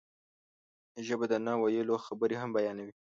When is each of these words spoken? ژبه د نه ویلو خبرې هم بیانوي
ژبه 1.07 1.25
د 1.31 1.33
نه 1.45 1.53
ویلو 1.61 1.95
خبرې 2.05 2.35
هم 2.41 2.49
بیانوي 2.57 2.93